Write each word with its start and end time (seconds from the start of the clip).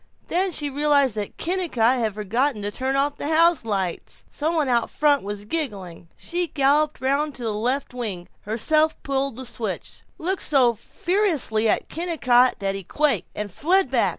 Then 0.29 0.51
she 0.51 0.67
realized 0.71 1.13
that 1.13 1.37
Kennicott 1.37 1.99
had 1.99 2.15
forgotten 2.15 2.63
to 2.63 2.71
turn 2.71 2.95
off 2.95 3.17
the 3.17 3.27
houselights. 3.27 4.23
Some 4.31 4.55
one 4.55 4.67
out 4.67 4.89
front 4.89 5.21
was 5.21 5.45
giggling. 5.45 6.07
She 6.17 6.47
galloped 6.47 6.99
round 6.99 7.35
to 7.35 7.43
the 7.43 7.53
left 7.53 7.93
wing, 7.93 8.27
herself 8.39 8.95
pulled 9.03 9.35
the 9.35 9.45
switch, 9.45 10.01
looked 10.17 10.41
so 10.41 10.73
ferociously 10.73 11.69
at 11.69 11.87
Kennicott 11.87 12.57
that 12.57 12.73
he 12.73 12.83
quaked, 12.83 13.27
and 13.35 13.51
fled 13.51 13.91
back. 13.91 14.09